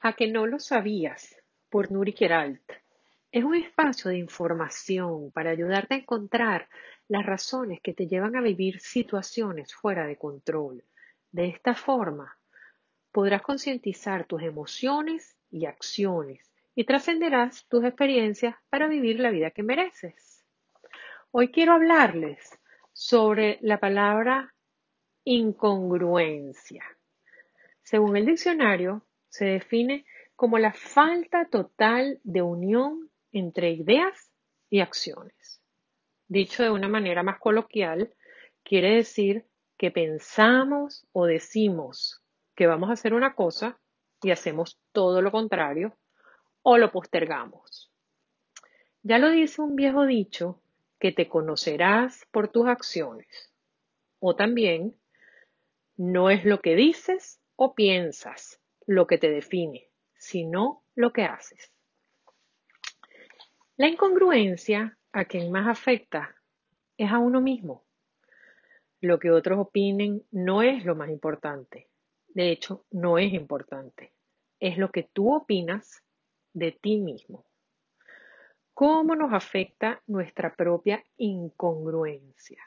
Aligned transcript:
A 0.00 0.12
que 0.12 0.28
no 0.28 0.46
lo 0.46 0.60
sabías, 0.60 1.36
por 1.68 1.90
Nuri 1.90 2.12
Keralt. 2.12 2.62
Es 3.32 3.42
un 3.42 3.56
espacio 3.56 4.10
de 4.10 4.18
información 4.18 5.32
para 5.32 5.50
ayudarte 5.50 5.94
a 5.94 5.98
encontrar 5.98 6.68
las 7.08 7.26
razones 7.26 7.80
que 7.82 7.94
te 7.94 8.06
llevan 8.06 8.36
a 8.36 8.40
vivir 8.40 8.80
situaciones 8.80 9.74
fuera 9.74 10.06
de 10.06 10.16
control. 10.16 10.84
De 11.32 11.48
esta 11.48 11.74
forma, 11.74 12.38
podrás 13.10 13.42
concientizar 13.42 14.24
tus 14.24 14.42
emociones 14.42 15.36
y 15.50 15.66
acciones 15.66 16.48
y 16.76 16.84
trascenderás 16.84 17.66
tus 17.66 17.84
experiencias 17.84 18.54
para 18.70 18.86
vivir 18.86 19.18
la 19.18 19.30
vida 19.30 19.50
que 19.50 19.64
mereces. 19.64 20.44
Hoy 21.32 21.48
quiero 21.48 21.72
hablarles 21.72 22.56
sobre 22.92 23.58
la 23.62 23.80
palabra 23.80 24.54
incongruencia. 25.24 26.84
Según 27.82 28.16
el 28.16 28.26
diccionario, 28.26 29.02
se 29.28 29.44
define 29.44 30.04
como 30.36 30.58
la 30.58 30.72
falta 30.72 31.46
total 31.46 32.20
de 32.22 32.42
unión 32.42 33.10
entre 33.32 33.70
ideas 33.70 34.30
y 34.70 34.80
acciones. 34.80 35.60
Dicho 36.28 36.62
de 36.62 36.70
una 36.70 36.88
manera 36.88 37.22
más 37.22 37.38
coloquial, 37.38 38.14
quiere 38.62 38.96
decir 38.96 39.46
que 39.76 39.90
pensamos 39.90 41.06
o 41.12 41.26
decimos 41.26 42.22
que 42.54 42.66
vamos 42.66 42.90
a 42.90 42.92
hacer 42.92 43.14
una 43.14 43.34
cosa 43.34 43.78
y 44.22 44.30
hacemos 44.30 44.78
todo 44.92 45.22
lo 45.22 45.30
contrario 45.30 45.96
o 46.62 46.78
lo 46.78 46.90
postergamos. 46.92 47.90
Ya 49.02 49.18
lo 49.18 49.30
dice 49.30 49.62
un 49.62 49.76
viejo 49.76 50.06
dicho 50.06 50.60
que 50.98 51.12
te 51.12 51.28
conocerás 51.28 52.26
por 52.30 52.48
tus 52.48 52.66
acciones. 52.66 53.52
O 54.20 54.34
también, 54.34 54.96
no 55.96 56.30
es 56.30 56.44
lo 56.44 56.60
que 56.60 56.74
dices 56.74 57.40
o 57.56 57.74
piensas 57.74 58.60
lo 58.88 59.06
que 59.06 59.18
te 59.18 59.30
define, 59.30 59.90
sino 60.16 60.82
lo 60.94 61.12
que 61.12 61.24
haces. 61.24 61.70
La 63.76 63.86
incongruencia 63.86 64.98
a 65.12 65.26
quien 65.26 65.52
más 65.52 65.68
afecta 65.68 66.34
es 66.96 67.12
a 67.12 67.18
uno 67.18 67.42
mismo. 67.42 67.84
Lo 69.02 69.18
que 69.18 69.30
otros 69.30 69.58
opinen 69.58 70.24
no 70.30 70.62
es 70.62 70.86
lo 70.86 70.96
más 70.96 71.10
importante. 71.10 71.90
De 72.28 72.50
hecho, 72.50 72.86
no 72.90 73.18
es 73.18 73.34
importante. 73.34 74.14
Es 74.58 74.78
lo 74.78 74.90
que 74.90 75.02
tú 75.02 75.34
opinas 75.34 76.02
de 76.54 76.72
ti 76.72 76.96
mismo. 76.96 77.44
¿Cómo 78.72 79.14
nos 79.14 79.34
afecta 79.34 80.02
nuestra 80.06 80.56
propia 80.56 81.04
incongruencia? 81.18 82.62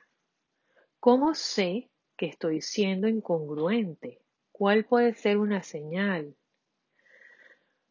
¿Cómo 0.99 1.33
sé 1.33 1.89
que 2.15 2.27
estoy 2.27 2.61
siendo 2.61 3.07
incongruente? 3.07 4.20
¿Cuál 4.61 4.85
puede 4.85 5.15
ser 5.15 5.39
una 5.39 5.63
señal? 5.63 6.35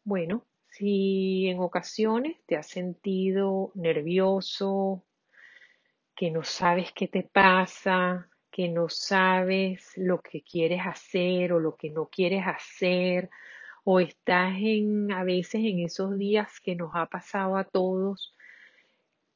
Bueno, 0.05 0.45
si 0.69 1.49
en 1.49 1.59
ocasiones 1.59 2.37
te 2.45 2.55
has 2.55 2.67
sentido 2.67 3.73
nervioso, 3.75 5.03
que 6.15 6.31
no 6.31 6.43
sabes 6.43 6.93
qué 6.93 7.09
te 7.09 7.23
pasa, 7.23 8.29
que 8.49 8.69
no 8.69 8.87
sabes 8.87 9.91
lo 9.97 10.21
que 10.21 10.43
quieres 10.43 10.79
hacer 10.85 11.51
o 11.51 11.59
lo 11.59 11.75
que 11.75 11.89
no 11.89 12.05
quieres 12.05 12.43
hacer, 12.47 13.29
o 13.83 13.99
estás 13.99 14.53
en 14.57 15.11
a 15.11 15.25
veces 15.25 15.65
en 15.65 15.79
esos 15.79 16.17
días 16.17 16.61
que 16.61 16.77
nos 16.77 16.91
ha 16.93 17.07
pasado 17.07 17.57
a 17.57 17.65
todos 17.65 18.33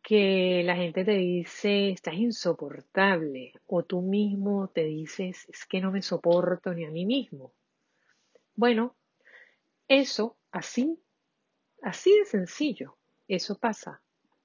que 0.06 0.62
la 0.64 0.76
gente 0.76 1.04
te 1.04 1.14
dice 1.14 1.90
estás 1.90 2.14
insoportable 2.14 3.54
o 3.66 3.82
tú 3.82 4.04
mismo 4.04 4.68
te 4.68 4.84
dices 4.84 5.48
es 5.50 5.66
que 5.66 5.82
no 5.82 5.92
me 5.92 6.04
soporto 6.04 6.76
ni 6.76 6.86
a 6.86 6.92
mí 6.92 7.08
mismo. 7.08 7.54
Bueno, 8.54 8.96
eso 9.88 10.38
así, 10.52 11.02
así 11.82 12.16
de 12.20 12.26
sencillo, 12.26 12.98
eso 13.28 13.58
pasa 13.58 14.04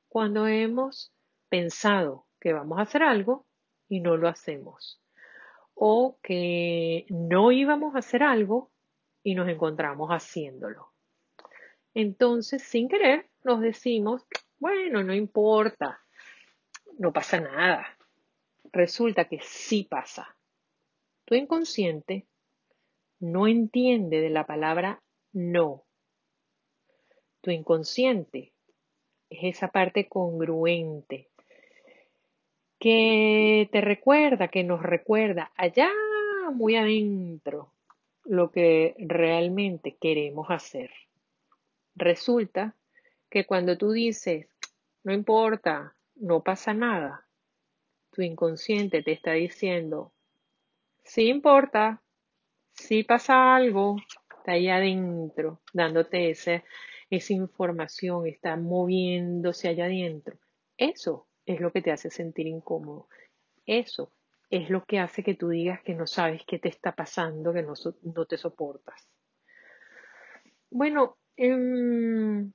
cuando 0.08 0.46
hemos 0.46 1.12
pensado 1.50 2.24
que 2.40 2.54
vamos 2.54 2.78
a 2.78 2.82
hacer 2.82 3.02
algo 3.02 3.44
y 3.86 4.00
no 4.00 4.16
lo 4.16 4.28
hacemos 4.28 4.98
o 5.74 6.16
que 6.22 7.04
no 7.10 7.52
íbamos 7.52 7.94
a 7.94 7.98
hacer 7.98 8.22
algo 8.22 8.70
y 9.22 9.34
nos 9.34 9.46
encontramos 9.46 10.08
haciéndolo. 10.08 10.94
Entonces, 11.92 12.62
sin 12.62 12.88
querer, 12.88 13.28
nos 13.44 13.60
decimos, 13.60 14.24
bueno, 14.60 15.02
no 15.02 15.14
importa, 15.14 16.00
no 16.98 17.12
pasa 17.12 17.40
nada. 17.40 17.96
Resulta 18.72 19.24
que 19.24 19.40
sí 19.42 19.84
pasa. 19.84 20.36
Tu 21.24 21.34
inconsciente 21.34 22.26
no 23.18 23.48
entiende 23.48 24.20
de 24.20 24.30
la 24.30 24.46
palabra 24.46 25.02
no. 25.32 25.84
Tu 27.40 27.50
inconsciente 27.50 28.52
es 29.30 29.56
esa 29.56 29.68
parte 29.68 30.08
congruente 30.08 31.30
que 32.78 33.68
te 33.72 33.80
recuerda, 33.80 34.48
que 34.48 34.64
nos 34.64 34.82
recuerda 34.82 35.52
allá 35.56 35.90
muy 36.52 36.76
adentro 36.76 37.72
lo 38.24 38.50
que 38.50 38.94
realmente 38.98 39.96
queremos 40.00 40.50
hacer. 40.50 40.90
Resulta 41.94 42.76
que 43.30 43.46
cuando 43.46 43.78
tú 43.78 43.92
dices, 43.92 44.48
no 45.04 45.12
importa, 45.12 45.94
no 46.16 46.42
pasa 46.42 46.74
nada, 46.74 47.26
tu 48.10 48.22
inconsciente 48.22 49.02
te 49.02 49.12
está 49.12 49.32
diciendo, 49.32 50.12
sí 51.04 51.28
importa, 51.28 52.02
sí 52.72 53.04
pasa 53.04 53.54
algo, 53.54 53.96
está 54.36 54.52
ahí 54.52 54.68
adentro, 54.68 55.60
dándote 55.72 56.30
esa, 56.30 56.62
información, 57.10 58.26
está 58.26 58.56
moviéndose 58.56 59.68
allá 59.68 59.86
adentro. 59.86 60.38
Eso 60.76 61.28
es 61.46 61.60
lo 61.60 61.72
que 61.72 61.82
te 61.82 61.92
hace 61.92 62.10
sentir 62.10 62.46
incómodo. 62.46 63.08
Eso 63.66 64.12
es 64.48 64.70
lo 64.70 64.84
que 64.84 64.98
hace 64.98 65.22
que 65.22 65.34
tú 65.34 65.48
digas 65.48 65.82
que 65.82 65.94
no 65.94 66.06
sabes 66.06 66.42
qué 66.46 66.58
te 66.58 66.68
está 66.68 66.94
pasando, 66.94 67.52
que 67.52 67.62
no, 67.62 68.26
te 68.26 68.36
soportas. 68.36 69.08
Bueno, 70.70 71.16
em, 71.36 72.52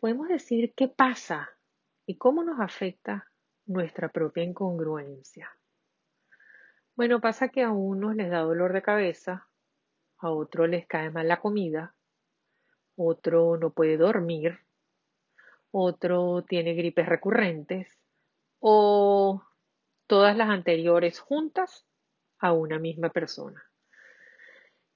podemos 0.00 0.28
decir 0.28 0.72
qué 0.74 0.88
pasa 0.88 1.50
y 2.06 2.16
cómo 2.16 2.42
nos 2.42 2.60
afecta 2.60 3.28
nuestra 3.66 4.08
propia 4.08 4.42
incongruencia. 4.42 5.50
Bueno, 6.94 7.20
pasa 7.20 7.48
que 7.48 7.62
a 7.62 7.70
unos 7.70 8.16
les 8.16 8.30
da 8.30 8.40
dolor 8.40 8.72
de 8.72 8.82
cabeza, 8.82 9.46
a 10.18 10.30
otros 10.30 10.68
les 10.68 10.86
cae 10.86 11.10
mal 11.10 11.28
la 11.28 11.40
comida, 11.40 11.94
otro 12.96 13.56
no 13.56 13.70
puede 13.70 13.96
dormir, 13.96 14.58
otro 15.70 16.44
tiene 16.48 16.74
gripes 16.74 17.06
recurrentes 17.06 17.88
o 18.58 19.42
todas 20.06 20.36
las 20.36 20.48
anteriores 20.48 21.20
juntas 21.20 21.86
a 22.38 22.52
una 22.52 22.78
misma 22.78 23.10
persona. 23.10 23.62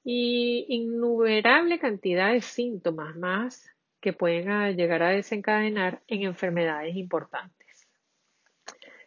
Y 0.03 0.67
innumerable 0.69 1.79
cantidad 1.79 2.33
de 2.33 2.41
síntomas 2.41 3.15
más 3.17 3.72
que 4.03 4.13
pueden 4.13 4.77
llegar 4.77 5.03
a 5.05 5.11
desencadenar 5.11 6.03
en 6.09 6.25
enfermedades 6.25 6.97
importantes. 6.97 7.89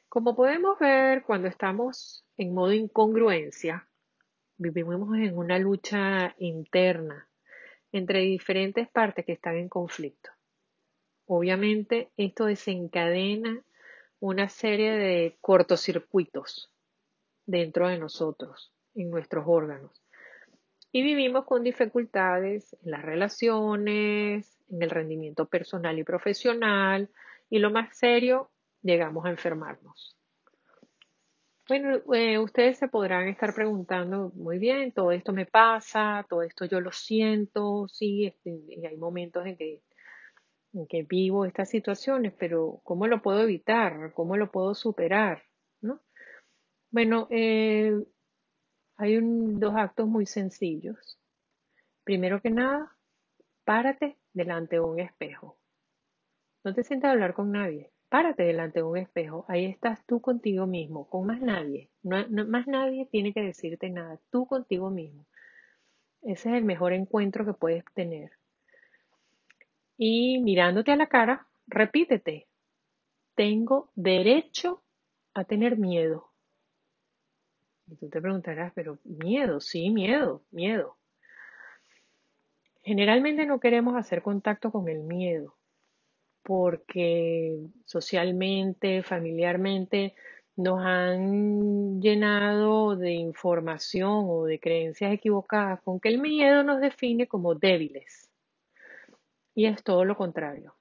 Como 0.07 0.37
podemos 0.37 0.79
ver, 0.79 1.23
cuando 1.23 1.49
estamos 1.49 2.25
en 2.37 2.53
modo 2.53 2.71
incongruencia, 2.71 3.89
vivimos 4.57 5.17
en 5.17 5.37
una 5.37 5.59
lucha 5.59 6.33
interna 6.39 7.27
entre 7.91 8.21
diferentes 8.21 8.87
partes 8.87 9.25
que 9.25 9.33
están 9.33 9.57
en 9.57 9.67
conflicto. 9.67 10.31
Obviamente, 11.25 12.11
esto 12.15 12.45
desencadena 12.45 13.61
una 14.21 14.47
serie 14.47 14.91
de 14.93 15.37
cortocircuitos 15.41 16.71
dentro 17.45 17.89
de 17.89 17.97
nosotros, 17.97 18.71
en 18.93 19.09
nuestros 19.09 19.43
órganos. 19.45 19.91
Y 20.93 21.03
vivimos 21.03 21.43
con 21.43 21.63
dificultades 21.63 22.77
en 22.81 22.91
las 22.91 23.03
relaciones, 23.03 24.54
en 24.69 24.81
el 24.81 24.89
rendimiento 24.89 25.45
personal 25.47 25.97
y 25.99 26.03
profesional, 26.03 27.09
y 27.49 27.59
lo 27.59 27.71
más 27.71 27.97
serio, 27.97 28.51
llegamos 28.81 29.25
a 29.25 29.29
enfermarnos. 29.29 30.17
Bueno, 31.67 32.01
eh, 32.13 32.37
ustedes 32.37 32.77
se 32.77 32.87
podrán 32.87 33.27
estar 33.27 33.53
preguntando, 33.53 34.31
muy 34.35 34.59
bien, 34.59 34.91
todo 34.91 35.11
esto 35.11 35.33
me 35.33 35.47
pasa, 35.47 36.25
todo 36.29 36.43
esto 36.43 36.65
yo 36.65 36.79
lo 36.79 36.91
siento, 36.91 37.87
sí, 37.87 38.27
este, 38.27 38.51
y 38.67 38.85
hay 38.85 38.97
momentos 38.97 39.45
en 39.47 39.57
que 39.57 39.81
en 40.75 40.87
que 40.87 41.03
vivo 41.03 41.45
estas 41.45 41.69
situaciones, 41.69 42.33
pero 42.37 42.81
¿cómo 42.83 43.07
lo 43.07 43.21
puedo 43.21 43.41
evitar? 43.41 44.11
¿Cómo 44.13 44.37
lo 44.37 44.51
puedo 44.51 44.75
superar? 44.75 45.43
¿No? 45.81 46.01
Bueno, 46.91 47.27
eh, 47.31 47.93
hay 48.97 49.19
dos 49.21 49.73
actos 49.75 50.07
muy 50.07 50.25
sencillos. 50.25 51.17
Primero 52.03 52.41
que 52.41 52.51
nada, 52.51 52.94
párate 53.65 54.17
delante 54.33 54.77
de 54.77 54.81
un 54.81 54.99
espejo. 54.99 55.57
No 56.63 56.73
te 56.73 56.83
sientas 56.83 57.09
a 57.09 57.11
hablar 57.11 57.33
con 57.33 57.51
nadie. 57.51 57.91
Párate 58.09 58.43
delante 58.43 58.79
de 58.79 58.83
un 58.83 58.97
espejo. 58.97 59.45
Ahí 59.47 59.65
estás 59.65 60.05
tú 60.05 60.21
contigo 60.21 60.65
mismo, 60.67 61.09
con 61.09 61.25
más 61.25 61.41
nadie. 61.41 61.89
más 62.03 62.67
nadie 62.67 63.07
tiene 63.11 63.33
que 63.33 63.41
decirte 63.41 63.89
nada. 63.89 64.19
Tú 64.31 64.45
contigo 64.47 64.89
mismo. 64.89 65.25
Ese 66.21 66.49
es 66.49 66.55
el 66.55 66.63
mejor 66.63 66.93
encuentro 66.93 67.45
que 67.45 67.53
puedes 67.53 67.83
tener. 67.93 68.31
Y 69.97 70.39
mirándote 70.39 70.91
a 70.91 70.95
la 70.95 71.07
cara, 71.07 71.47
repítete, 71.67 72.47
tengo 73.35 73.91
derecho 73.95 74.81
a 75.33 75.43
tener 75.43 75.77
miedo. 75.77 76.29
Y 77.87 77.95
tú 77.97 78.09
te 78.09 78.21
preguntarás, 78.21 78.73
pero 78.73 78.97
miedo, 79.03 79.59
sí, 79.59 79.89
miedo, 79.89 80.41
miedo. 80.51 80.97
Generalmente 82.85 83.47
no 83.47 83.59
queremos 83.59 83.95
hacer 83.97 84.21
contacto 84.21 84.71
con 84.71 84.87
el 84.87 84.99
miedo 84.99 85.57
porque 86.43 87.57
socialmente, 87.85 89.01
familiarmente, 89.01 90.13
nos 90.55 90.79
han 90.85 91.99
llenado 91.99 92.95
de 92.95 93.13
información 93.13 94.25
o 94.27 94.45
de 94.45 94.59
creencias 94.59 95.11
equivocadas 95.11 95.81
con 95.81 95.99
que 95.99 96.09
el 96.09 96.19
miedo 96.19 96.61
nos 96.61 96.79
define 96.79 97.27
como 97.27 97.55
débiles. 97.55 98.29
Y 99.55 99.65
es 99.65 99.83
todo 99.83 100.05
lo 100.05 100.15
contrario. 100.15 100.75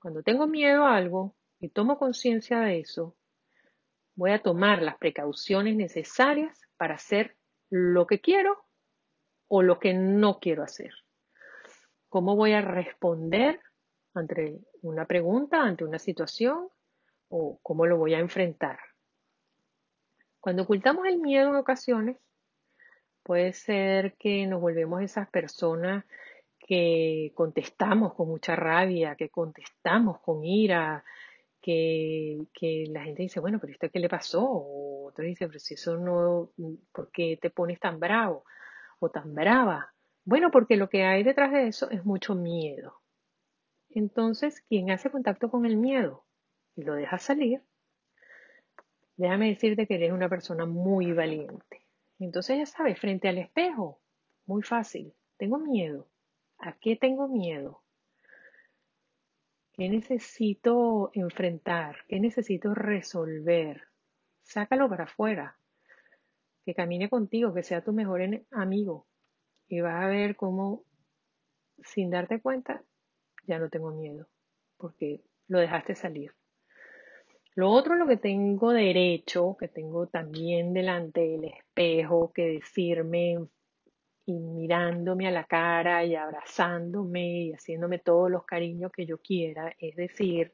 Cuando 0.00 0.22
tengo 0.22 0.46
miedo 0.46 0.86
a 0.86 0.96
algo 0.96 1.34
y 1.60 1.68
tomo 1.68 1.98
conciencia 1.98 2.60
de 2.60 2.80
eso, 2.80 3.14
voy 4.14 4.30
a 4.30 4.42
tomar 4.42 4.80
las 4.80 4.96
precauciones 4.96 5.76
necesarias 5.76 6.58
para 6.78 6.94
hacer 6.94 7.36
lo 7.68 8.06
que 8.06 8.22
quiero 8.22 8.64
o 9.48 9.62
lo 9.62 9.78
que 9.78 9.92
no 9.92 10.40
quiero 10.40 10.62
hacer. 10.62 11.01
¿Cómo 12.12 12.36
voy 12.36 12.52
a 12.52 12.60
responder 12.60 13.58
ante 14.12 14.60
una 14.82 15.06
pregunta, 15.06 15.62
ante 15.62 15.82
una 15.82 15.98
situación 15.98 16.68
o 17.30 17.58
cómo 17.62 17.86
lo 17.86 17.96
voy 17.96 18.12
a 18.12 18.18
enfrentar? 18.18 18.78
Cuando 20.38 20.64
ocultamos 20.64 21.06
el 21.06 21.20
miedo 21.20 21.48
en 21.48 21.56
ocasiones, 21.56 22.18
puede 23.22 23.54
ser 23.54 24.12
que 24.18 24.46
nos 24.46 24.60
volvemos 24.60 25.00
esas 25.00 25.26
personas 25.30 26.04
que 26.58 27.32
contestamos 27.34 28.12
con 28.12 28.28
mucha 28.28 28.56
rabia, 28.56 29.16
que 29.16 29.30
contestamos 29.30 30.20
con 30.20 30.44
ira, 30.44 31.02
que, 31.62 32.46
que, 32.52 32.84
la 32.90 33.04
gente 33.04 33.22
dice, 33.22 33.40
bueno, 33.40 33.58
pero 33.58 33.72
¿esto 33.72 33.88
qué 33.88 34.00
le 34.00 34.10
pasó? 34.10 34.44
O 34.44 35.06
otro 35.08 35.24
dice, 35.24 35.46
pero 35.46 35.58
si 35.58 35.72
eso 35.72 35.96
no, 35.96 36.50
¿por 36.92 37.10
qué 37.10 37.38
te 37.40 37.48
pones 37.48 37.80
tan 37.80 37.98
bravo 37.98 38.44
o 38.98 39.08
tan 39.08 39.34
brava? 39.34 39.94
Bueno, 40.24 40.52
porque 40.52 40.76
lo 40.76 40.88
que 40.88 41.02
hay 41.02 41.24
detrás 41.24 41.52
de 41.52 41.66
eso 41.66 41.90
es 41.90 42.04
mucho 42.04 42.34
miedo. 42.36 43.00
Entonces, 43.90 44.62
quien 44.68 44.90
hace 44.90 45.10
contacto 45.10 45.50
con 45.50 45.66
el 45.66 45.76
miedo 45.76 46.24
y 46.76 46.84
lo 46.84 46.94
deja 46.94 47.18
salir, 47.18 47.62
déjame 49.16 49.48
decirte 49.48 49.86
que 49.86 49.96
eres 49.96 50.12
una 50.12 50.28
persona 50.28 50.64
muy 50.64 51.12
valiente. 51.12 51.84
Entonces, 52.20 52.58
ya 52.58 52.66
sabes, 52.66 53.00
frente 53.00 53.28
al 53.28 53.38
espejo, 53.38 54.00
muy 54.46 54.62
fácil, 54.62 55.12
tengo 55.38 55.58
miedo. 55.58 56.08
¿A 56.58 56.74
qué 56.74 56.94
tengo 56.94 57.26
miedo? 57.26 57.82
¿Qué 59.72 59.88
necesito 59.88 61.10
enfrentar? 61.14 61.96
¿Qué 62.06 62.20
necesito 62.20 62.74
resolver? 62.74 63.88
Sácalo 64.42 64.88
para 64.88 65.04
afuera. 65.04 65.56
Que 66.64 66.74
camine 66.74 67.10
contigo, 67.10 67.52
que 67.52 67.64
sea 67.64 67.82
tu 67.82 67.92
mejor 67.92 68.20
amigo 68.52 69.08
y 69.72 69.80
vas 69.80 70.04
a 70.04 70.06
ver 70.06 70.36
cómo, 70.36 70.84
sin 71.82 72.10
darte 72.10 72.42
cuenta, 72.42 72.84
ya 73.46 73.58
no 73.58 73.70
tengo 73.70 73.90
miedo, 73.90 74.28
porque 74.76 75.22
lo 75.48 75.60
dejaste 75.60 75.94
salir. 75.94 76.34
Lo 77.54 77.70
otro, 77.70 77.94
lo 77.94 78.06
que 78.06 78.18
tengo 78.18 78.72
derecho, 78.72 79.56
que 79.58 79.68
tengo 79.68 80.08
también 80.08 80.74
delante 80.74 81.22
del 81.22 81.44
espejo, 81.44 82.34
que 82.34 82.48
decirme 82.48 83.38
y 84.26 84.40
mirándome 84.40 85.26
a 85.26 85.30
la 85.30 85.44
cara 85.44 86.04
y 86.04 86.16
abrazándome 86.16 87.44
y 87.44 87.52
haciéndome 87.52 87.98
todos 87.98 88.30
los 88.30 88.44
cariños 88.44 88.92
que 88.92 89.06
yo 89.06 89.22
quiera, 89.22 89.74
es 89.78 89.96
decir, 89.96 90.52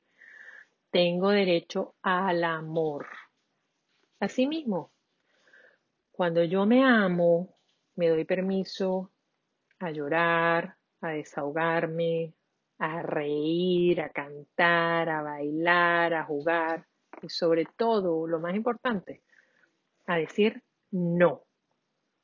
tengo 0.93 1.31
derecho 1.31 1.97
al 2.03 2.45
amor. 2.45 3.09
Asimismo, 4.21 4.93
cuando 6.13 6.45
yo 6.45 6.67
me 6.67 6.85
amo, 6.85 7.58
me 7.99 8.09
doy 8.09 8.25
permiso 8.25 9.11
a 9.81 9.91
llorar, 9.91 10.77
a 11.01 11.11
desahogarme, 11.11 12.33
a 12.79 13.03
reír, 13.03 14.01
a 14.01 14.11
cantar, 14.11 15.09
a 15.09 15.23
bailar, 15.23 16.15
a 16.15 16.25
jugar 16.25 16.87
y 17.23 17.29
sobre 17.29 17.67
todo, 17.77 18.29
lo 18.29 18.39
más 18.39 18.55
importante, 18.55 19.23
a 20.07 20.17
decir 20.17 20.63
no. 20.93 21.43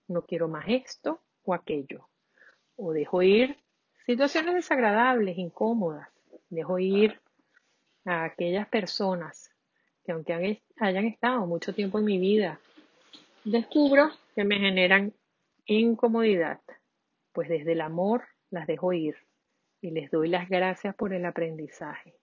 No 0.06 0.22
quiero 0.22 0.46
más 0.46 0.66
esto 0.68 1.20
o 1.42 1.54
aquello. 1.54 2.08
O 2.76 2.92
dejo 2.92 3.22
ir 3.22 3.58
situaciones 4.06 4.54
desagradables, 4.54 5.36
incómodas. 5.38 6.08
Dejo 6.50 6.78
ir 6.78 7.20
a 8.04 8.24
aquellas 8.24 8.68
personas 8.68 9.50
que 10.04 10.12
aunque 10.12 10.62
hayan 10.78 11.06
estado 11.06 11.46
mucho 11.46 11.74
tiempo 11.74 11.98
en 11.98 12.04
mi 12.04 12.18
vida, 12.18 12.60
descubro 13.42 14.10
que 14.36 14.44
me 14.44 14.60
generan 14.60 15.12
incomodidad, 15.66 16.60
pues 17.32 17.48
desde 17.48 17.72
el 17.72 17.80
amor 17.80 18.24
las 18.50 18.66
dejo 18.66 18.92
ir 18.92 19.16
y 19.80 19.90
les 19.90 20.10
doy 20.10 20.28
las 20.28 20.48
gracias 20.48 20.94
por 20.94 21.12
el 21.12 21.24
aprendizaje. 21.24 22.14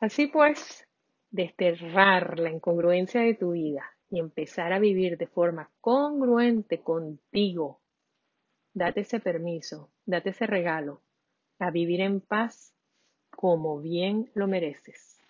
Así 0.00 0.26
pues, 0.26 0.86
desterrar 1.30 2.38
la 2.38 2.50
incongruencia 2.50 3.22
de 3.22 3.34
tu 3.34 3.52
vida 3.52 3.84
y 4.10 4.20
empezar 4.20 4.72
a 4.72 4.78
vivir 4.78 5.18
de 5.18 5.26
forma 5.26 5.70
congruente 5.80 6.80
contigo, 6.80 7.80
date 8.72 9.00
ese 9.00 9.20
permiso, 9.20 9.90
date 10.06 10.30
ese 10.30 10.46
regalo, 10.46 11.02
a 11.58 11.70
vivir 11.70 12.00
en 12.00 12.20
paz 12.20 12.74
como 13.30 13.80
bien 13.80 14.30
lo 14.34 14.46
mereces. 14.46 15.23